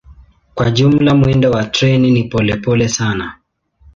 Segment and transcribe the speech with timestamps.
[0.55, 3.37] Kwa jumla mwendo wa treni ni polepole sana.